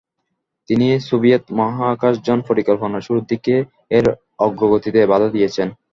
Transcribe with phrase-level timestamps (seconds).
[0.69, 3.53] তিনি সোভিয়েত মহাকাশযান পরিকল্পনার শুরুর দিকে
[3.97, 4.05] এর
[4.45, 5.67] অগ্রগতিতে বাঁধা দিয়েছেন।